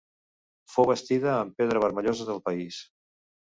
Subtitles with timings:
[0.75, 2.83] Fou bastida amb pedra vermellosa del país.